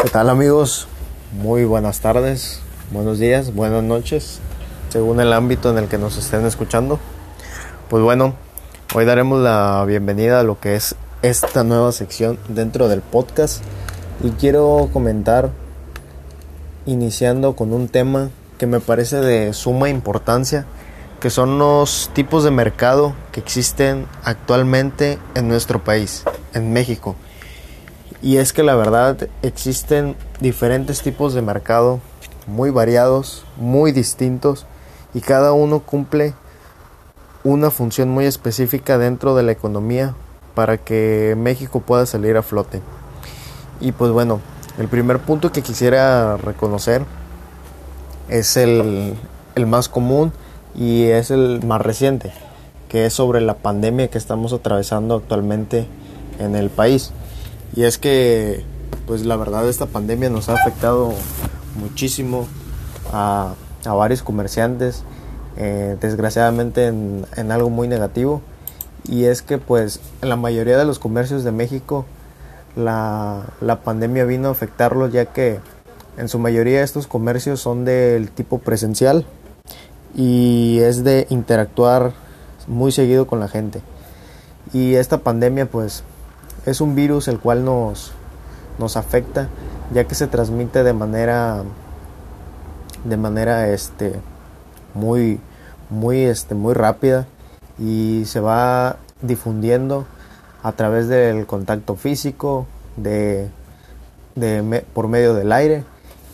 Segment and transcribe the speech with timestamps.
[0.00, 0.86] ¿Qué tal amigos?
[1.32, 2.60] Muy buenas tardes,
[2.92, 4.38] buenos días, buenas noches,
[4.90, 7.00] según el ámbito en el que nos estén escuchando.
[7.90, 8.34] Pues bueno,
[8.94, 13.60] hoy daremos la bienvenida a lo que es esta nueva sección dentro del podcast
[14.22, 15.50] y quiero comentar
[16.86, 20.64] iniciando con un tema que me parece de suma importancia,
[21.18, 26.22] que son los tipos de mercado que existen actualmente en nuestro país,
[26.54, 27.16] en México.
[28.20, 32.00] Y es que la verdad existen diferentes tipos de mercado
[32.48, 34.66] muy variados, muy distintos
[35.14, 36.34] y cada uno cumple
[37.44, 40.14] una función muy específica dentro de la economía
[40.54, 42.82] para que México pueda salir a flote.
[43.80, 44.40] Y pues bueno,
[44.78, 47.04] el primer punto que quisiera reconocer
[48.28, 49.14] es el,
[49.54, 50.32] el más común
[50.74, 52.32] y es el más reciente,
[52.88, 55.86] que es sobre la pandemia que estamos atravesando actualmente
[56.40, 57.12] en el país.
[57.74, 58.64] Y es que,
[59.06, 61.14] pues la verdad, esta pandemia nos ha afectado
[61.78, 62.46] muchísimo
[63.12, 65.04] a, a varios comerciantes,
[65.56, 68.42] eh, desgraciadamente en, en, algo muy negativo.
[69.06, 72.04] Y es que, pues, en la mayoría de los comercios de México,
[72.76, 75.60] la, la pandemia vino a afectarlos, ya que
[76.16, 79.24] en su mayoría estos comercios son del tipo presencial
[80.14, 82.12] y es de interactuar
[82.66, 83.80] muy seguido con la gente.
[84.72, 86.02] Y esta pandemia, pues,
[86.68, 88.12] es un virus el cual nos,
[88.78, 89.48] nos afecta
[89.92, 91.62] ya que se transmite de manera
[93.04, 94.20] de manera este
[94.94, 95.40] muy
[95.90, 97.26] muy este muy rápida
[97.78, 100.06] y se va difundiendo
[100.62, 103.48] a través del contacto físico de,
[104.34, 105.84] de por medio del aire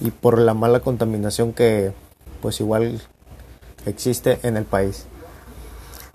[0.00, 1.92] y por la mala contaminación que
[2.40, 3.00] pues igual
[3.86, 5.06] existe en el país.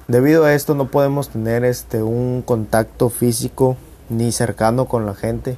[0.07, 3.77] Debido a esto no podemos tener este un contacto físico
[4.09, 5.57] ni cercano con la gente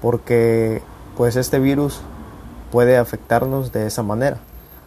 [0.00, 0.82] porque
[1.16, 2.00] pues este virus
[2.72, 4.38] puede afectarnos de esa manera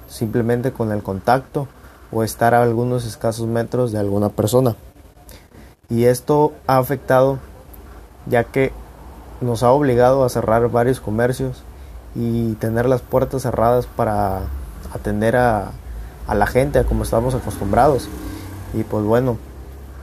[0.08, 1.68] simplemente con el contacto
[2.12, 4.75] o estar a algunos escasos metros de alguna persona.
[5.90, 7.40] Y esto ha afectado
[8.25, 8.72] ya que
[9.41, 11.64] nos ha obligado a cerrar varios comercios
[12.16, 14.41] y tener las puertas cerradas para
[14.94, 15.72] atender a,
[16.28, 18.09] a la gente a como estamos acostumbrados.
[18.74, 19.38] Y pues bueno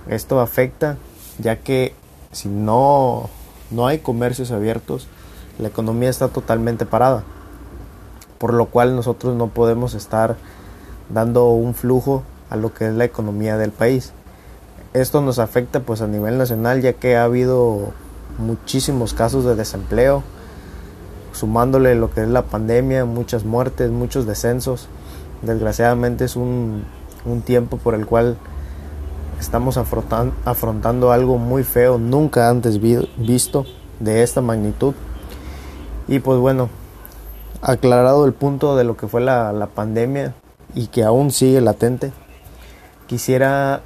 [0.09, 0.97] esto afecta
[1.39, 1.95] ya que
[2.35, 3.31] si no,
[3.71, 5.07] no hay comercios abiertos,
[5.59, 7.23] la economía está totalmente parada.
[8.39, 10.37] Por lo cual nosotros no podemos estar
[11.09, 14.13] dando un flujo a lo que es la economía del país.
[14.93, 17.93] Esto nos afecta pues a nivel nacional ya que ha habido
[18.39, 20.23] muchísimos casos de desempleo,
[21.33, 24.89] sumándole lo que es la pandemia, muchas muertes, muchos descensos.
[25.43, 26.85] Desgraciadamente es un,
[27.25, 28.37] un tiempo por el cual
[29.41, 33.67] estamos afrontando, algo muy feo, nunca antes visto
[34.01, 34.95] de esta magnitud.
[36.09, 36.69] Y pues bueno,
[37.63, 40.35] aclarado el punto de lo que fue la, la pandemia
[40.75, 42.13] y que aún sigue latente,
[43.07, 43.83] quisiera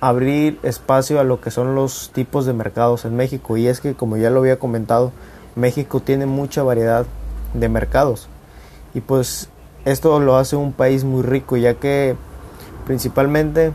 [0.00, 3.56] abrir espacio a lo que son los tipos de mercados en México.
[3.56, 5.12] Y es que, como ya lo había comentado,
[5.56, 7.06] México tiene mucha variedad
[7.54, 8.28] de mercados.
[8.94, 9.48] Y pues
[9.84, 12.16] esto lo hace un país muy rico, ya que
[12.86, 13.72] principalmente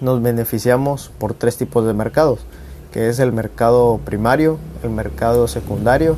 [0.00, 2.40] nos beneficiamos por tres tipos de mercados,
[2.92, 6.16] que es el mercado primario, el mercado secundario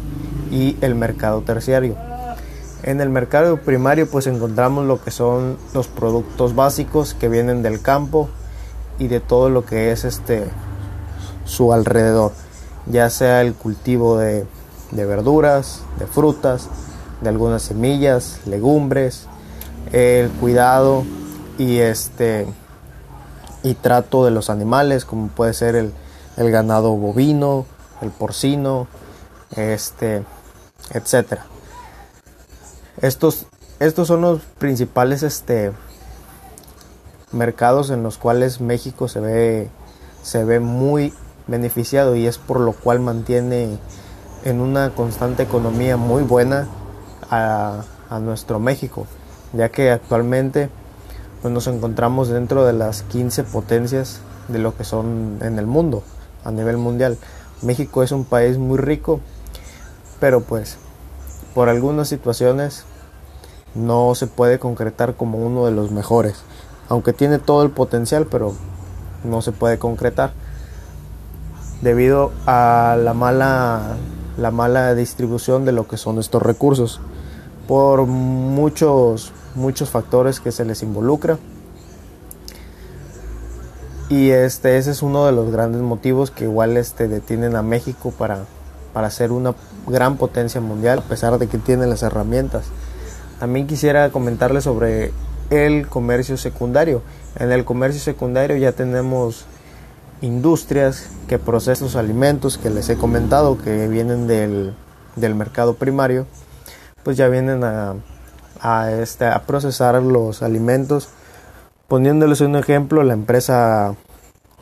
[0.50, 1.96] y el mercado terciario.
[2.82, 7.80] En el mercado primario pues encontramos lo que son los productos básicos que vienen del
[7.80, 8.28] campo
[8.98, 10.46] y de todo lo que es este
[11.44, 12.32] su alrededor,
[12.86, 14.46] ya sea el cultivo de,
[14.90, 16.68] de verduras, de frutas,
[17.20, 19.26] de algunas semillas, legumbres,
[19.92, 21.04] el cuidado
[21.58, 22.46] y este
[23.62, 25.92] y trato de los animales, como puede ser el,
[26.36, 27.66] el ganado bovino,
[28.00, 28.88] el porcino,
[29.56, 30.24] este,
[30.90, 31.46] etcétera.
[33.00, 33.46] Estos,
[33.78, 35.72] estos son los principales este,
[37.32, 39.70] mercados en los cuales México se ve,
[40.22, 41.12] se ve muy
[41.46, 43.78] beneficiado y es por lo cual mantiene
[44.44, 46.68] en una constante economía muy buena
[47.30, 49.06] a, a nuestro México,
[49.52, 50.70] ya que actualmente
[51.42, 56.04] pues nos encontramos dentro de las 15 potencias de lo que son en el mundo,
[56.44, 57.18] a nivel mundial.
[57.60, 59.20] México es un país muy rico,
[60.20, 60.78] pero pues
[61.54, 62.84] por algunas situaciones
[63.74, 66.36] no se puede concretar como uno de los mejores,
[66.88, 68.54] aunque tiene todo el potencial, pero
[69.24, 70.32] no se puede concretar.
[71.82, 73.96] Debido a la mala
[74.36, 77.00] la mala distribución de lo que son estos recursos.
[77.68, 81.38] Por muchos muchos factores que se les involucra.
[84.08, 88.12] Y este, ese es uno de los grandes motivos que igual este, detienen a México
[88.16, 88.44] para,
[88.92, 89.54] para ser una
[89.86, 92.64] gran potencia mundial a pesar de que tiene las herramientas.
[93.38, 95.12] También quisiera comentarles sobre
[95.50, 97.02] el comercio secundario.
[97.38, 99.46] En el comercio secundario ya tenemos
[100.20, 104.74] industrias que procesan los alimentos que les he comentado que vienen del,
[105.16, 106.26] del mercado primario,
[107.02, 107.96] pues ya vienen a,
[108.62, 111.08] a, este, a procesar los alimentos.
[111.88, 113.94] Poniéndoles un ejemplo, la empresa,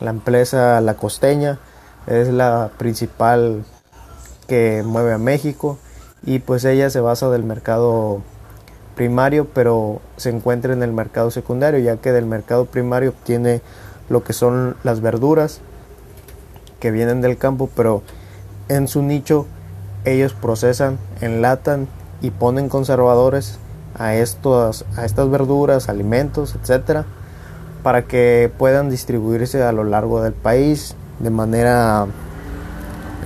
[0.00, 1.58] la empresa La Costeña
[2.06, 3.64] es la principal
[4.48, 5.78] que mueve a México
[6.24, 8.22] y pues ella se basa del mercado
[8.96, 13.62] primario, pero se encuentra en el mercado secundario, ya que del mercado primario obtiene
[14.08, 15.60] lo que son las verduras
[16.80, 18.02] que vienen del campo, pero
[18.68, 19.46] en su nicho
[20.04, 21.86] ellos procesan, enlatan
[22.20, 23.58] y ponen conservadores
[24.00, 27.04] a, estos, a estas verduras, alimentos, etcétera,
[27.82, 32.06] para que puedan distribuirse a lo largo del país de manera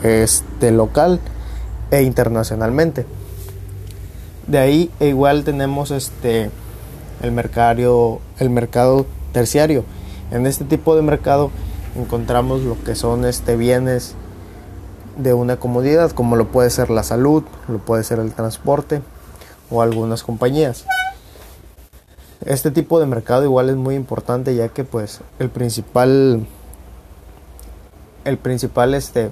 [0.02, 1.20] este, local
[1.92, 3.06] e internacionalmente.
[4.48, 6.50] De ahí e igual tenemos este
[7.22, 9.84] el mercado, el mercado terciario.
[10.32, 11.52] En este tipo de mercado
[11.96, 14.16] encontramos lo que son este bienes
[15.16, 19.00] de una comodidad, como lo puede ser la salud, lo puede ser el transporte
[19.74, 20.86] o algunas compañías.
[22.44, 26.46] Este tipo de mercado igual es muy importante ya que pues el principal
[28.24, 29.30] el principal este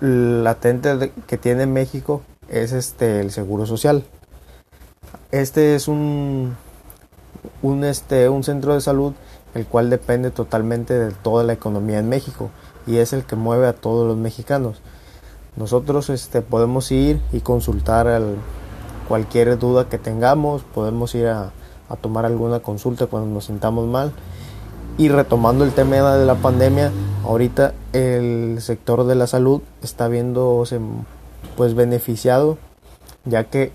[0.00, 4.04] latente que tiene México es este el seguro social.
[5.30, 6.56] Este es un
[7.62, 9.12] un este un centro de salud
[9.54, 12.50] el cual depende totalmente de toda la economía en México
[12.86, 14.80] y es el que mueve a todos los mexicanos.
[15.56, 18.36] Nosotros este podemos ir y consultar al,
[19.08, 21.52] cualquier duda que tengamos, podemos ir a,
[21.88, 24.12] a tomar alguna consulta cuando nos sintamos mal.
[24.96, 26.92] Y retomando el tema de la pandemia,
[27.24, 30.78] ahorita el sector de la salud está viéndose
[31.56, 32.58] pues beneficiado
[33.24, 33.72] ya que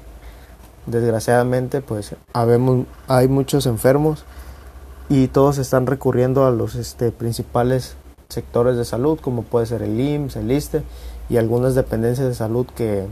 [0.85, 4.23] desgraciadamente pues habemos, hay muchos enfermos
[5.09, 7.95] y todos están recurriendo a los este, principales
[8.29, 10.83] sectores de salud como puede ser el IMSS, el ISTE
[11.29, 13.07] y algunas dependencias de salud que,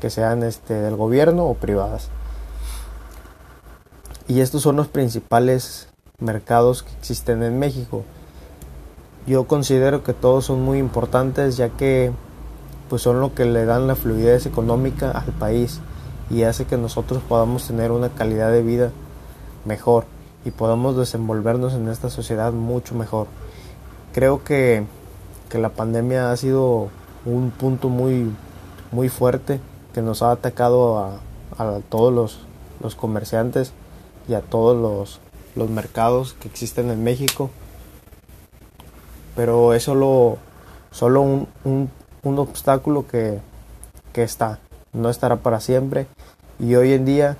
[0.00, 2.08] que sean este, del gobierno o privadas.
[4.28, 5.88] Y estos son los principales
[6.18, 8.04] mercados que existen en México.
[9.26, 12.10] Yo considero que todos son muy importantes ya que
[12.88, 15.80] pues son lo que le dan la fluidez económica al país
[16.30, 18.90] y hace que nosotros podamos tener una calidad de vida
[19.66, 20.06] mejor
[20.44, 23.26] y podamos desenvolvernos en esta sociedad mucho mejor.
[24.12, 24.84] Creo que,
[25.48, 26.88] que la pandemia ha sido
[27.24, 28.30] un punto muy,
[28.90, 29.60] muy fuerte
[29.94, 31.20] que nos ha atacado a,
[31.58, 32.40] a todos los,
[32.82, 33.72] los, comerciantes
[34.28, 35.20] y a todos los,
[35.54, 37.50] los mercados que existen en México.
[39.34, 40.36] Pero es solo,
[40.90, 41.90] solo un, un,
[42.22, 43.40] un obstáculo que,
[44.12, 44.58] que está,
[44.92, 46.06] no estará para siempre
[46.58, 47.38] y hoy en día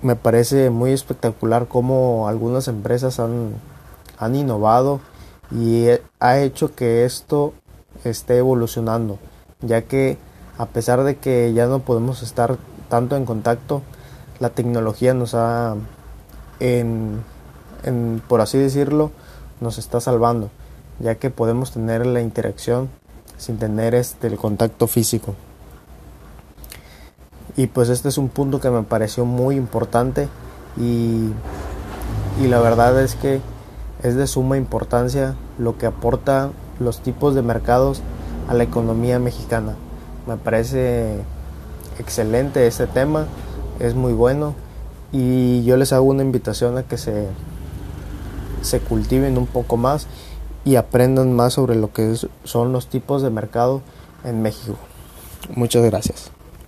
[0.00, 3.54] me parece muy espectacular cómo algunas empresas han,
[4.18, 5.00] han innovado
[5.54, 5.86] y
[6.18, 7.52] ha hecho que esto
[8.04, 9.18] esté evolucionando,
[9.60, 10.18] ya que
[10.58, 12.56] a pesar de que ya no podemos estar
[12.88, 13.82] tanto en contacto,
[14.38, 15.76] la tecnología nos ha,
[16.60, 17.22] en,
[17.84, 19.10] en, por así decirlo,
[19.60, 20.50] nos está salvando,
[20.98, 22.88] ya que podemos tener la interacción
[23.38, 25.34] sin tener este, el contacto físico.
[27.56, 30.28] Y pues este es un punto que me pareció muy importante
[30.78, 31.28] y,
[32.40, 33.40] y la verdad es que
[34.02, 38.02] es de suma importancia lo que aporta los tipos de mercados
[38.48, 39.74] a la economía mexicana.
[40.26, 41.20] Me parece
[41.98, 43.26] excelente este tema,
[43.80, 44.54] es muy bueno
[45.12, 47.26] y yo les hago una invitación a que se,
[48.62, 50.06] se cultiven un poco más
[50.64, 53.82] y aprendan más sobre lo que son los tipos de mercado
[54.24, 54.76] en México.
[55.54, 56.30] Muchas gracias.